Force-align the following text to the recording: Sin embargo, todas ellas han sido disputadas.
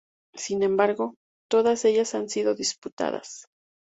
Sin 0.33 0.63
embargo, 0.63 1.13
todas 1.47 1.85
ellas 1.85 2.15
han 2.15 2.27
sido 2.27 2.55
disputadas. 2.55 3.45